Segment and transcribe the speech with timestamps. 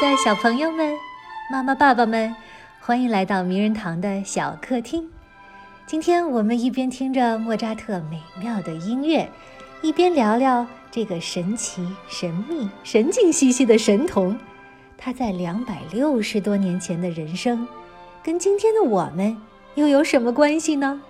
[0.00, 0.94] 的小朋友们、
[1.50, 2.36] 妈妈、爸爸们，
[2.80, 5.08] 欢迎来到名人堂的小客厅。
[5.86, 9.26] 今天我们一边听着莫扎特美妙的音乐，
[9.80, 14.38] 一边聊聊这个神奇、神秘、神经兮兮的神童。
[14.98, 17.66] 他在两百六十多年前的人生，
[18.22, 19.40] 跟今天的我们
[19.76, 21.00] 又有什么关系呢？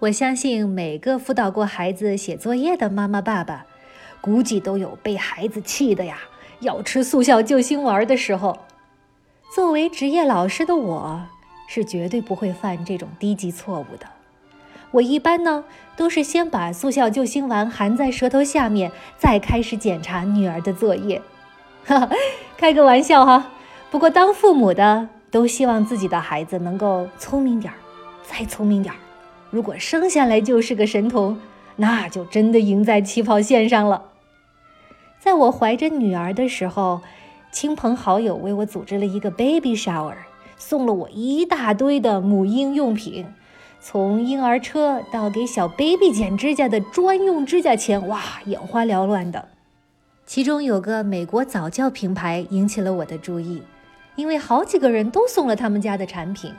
[0.00, 3.66] 我相信每个辅导过孩子写作业的妈妈、爸爸，
[4.20, 6.18] 估计都有被孩子气的呀，
[6.62, 8.56] 要吃速效救心丸的时候。
[9.54, 11.20] 作为职业老师的我，
[11.68, 14.06] 是绝对不会犯这种低级错误的。
[14.92, 15.64] 我一般呢，
[15.96, 21.20] 都是先把速效救心丸含在舌头下面，再开始检查女儿的作业。
[21.84, 22.10] 哈哈，
[22.56, 23.50] 开个玩笑哈。
[23.90, 27.76] 不过当父母的都希望自己的孩子能够聪明点儿，
[28.22, 28.98] 再聪明点儿。
[29.50, 31.38] 如果生下来就是个神童，
[31.76, 34.11] 那就真的赢在起跑线上了。
[35.22, 37.00] 在我怀着女儿的时候，
[37.52, 40.16] 亲朋好友为我组织了一个 baby shower，
[40.56, 43.24] 送了我一大堆的母婴用品，
[43.80, 49.46] 从婴儿车到给小 baby 剪指甲的专用指甲钳，哇，眼花缭乱的。
[50.26, 53.62] 其中有个美国早教品牌引起了我的注意，
[54.16, 56.52] 因为好几个人都送了他们家的产品。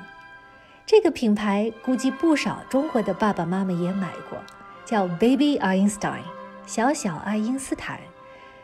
[0.85, 4.39] 这个品牌估计不少中国的爸爸妈妈也买过，
[4.85, 6.21] 叫 Baby Einstein，
[6.65, 7.99] 小小爱因斯坦，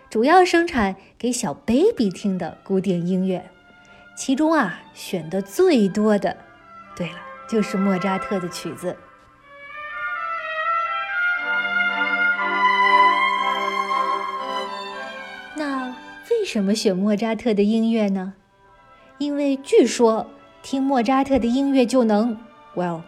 [0.10, 3.52] 主要生产给小 baby 听的古典音乐，
[4.16, 6.36] 其中啊选的最多的，
[6.96, 8.98] 对了，就是莫扎特的曲子。
[15.56, 15.96] 那
[16.32, 18.34] 为什么选莫扎特的音乐呢？
[19.20, 20.30] 因为据说。
[20.62, 22.38] 听莫扎特的音乐就能
[22.76, 23.02] ，well，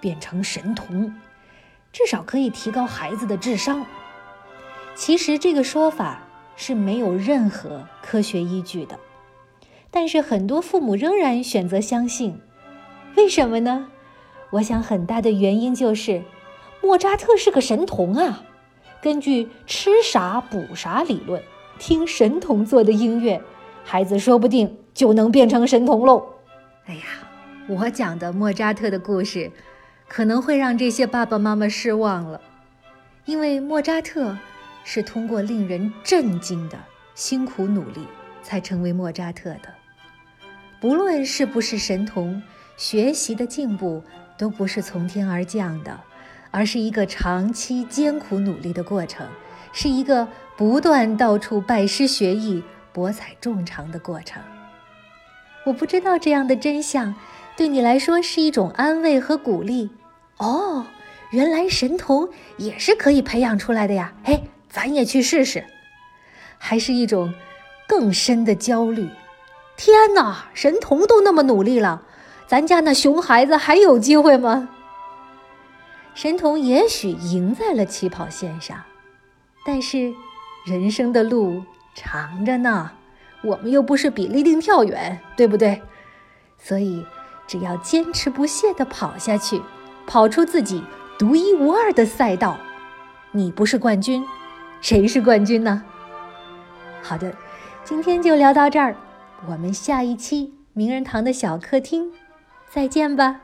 [0.00, 1.14] 变成神童，
[1.92, 3.86] 至少可以提高孩子的智商。
[4.96, 6.22] 其实这个说法
[6.60, 8.98] 是没有任何科学依据的，
[9.92, 12.40] 但是很多父母仍然选择相信。
[13.16, 13.86] 为什么呢？
[14.50, 16.20] 我想很大的原因就是
[16.82, 18.42] 莫扎特是个神童啊。
[19.00, 21.40] 根据吃啥补啥理论，
[21.78, 23.40] 听神童做的音乐，
[23.84, 26.26] 孩子说不定就能变成神童喽。
[26.86, 27.02] 哎呀，
[27.68, 29.52] 我讲的莫扎特的故事，
[30.08, 32.40] 可能会让这些爸爸妈妈失望了，
[33.26, 34.36] 因为莫扎特
[34.90, 36.78] 是通过令人震惊的
[37.14, 38.06] 辛苦努力
[38.42, 39.68] 才成为莫扎特的。
[40.80, 42.42] 不论是不是神童，
[42.78, 44.02] 学习的进步
[44.38, 46.00] 都不是从天而降的，
[46.50, 49.28] 而是一个长期艰苦努力的过程，
[49.74, 50.26] 是一个
[50.56, 54.42] 不断到处拜师学艺、博采众长的过程。
[55.66, 57.14] 我不知道这样的真相
[57.58, 59.90] 对你来说是一种安慰和鼓励
[60.38, 60.86] 哦。
[61.30, 64.14] 原来神童也是可以培养出来的呀！
[64.24, 64.44] 嘿，
[64.78, 65.64] 咱也去试试。
[66.56, 67.34] 还是一种
[67.88, 69.08] 更深的焦虑。
[69.76, 72.02] 天哪，神童都那么努力了，
[72.46, 74.68] 咱家那熊孩子还有机会吗？
[76.14, 78.80] 神童也许赢在了起跑线上，
[79.66, 80.14] 但是
[80.64, 81.64] 人生的路
[81.96, 82.92] 长着呢。
[83.42, 85.82] 我们又不是比立定跳远，对不对？
[86.56, 87.04] 所以，
[87.48, 89.60] 只要坚持不懈地跑下去，
[90.06, 90.84] 跑出自己
[91.18, 92.58] 独一无二的赛道，
[93.32, 94.24] 你不是冠军，
[94.80, 95.82] 谁是冠军呢？
[97.02, 97.34] 好的，
[97.84, 98.94] 今天就聊到这儿，
[99.46, 102.12] 我们下一期名人堂的小客厅
[102.68, 103.40] 再见吧。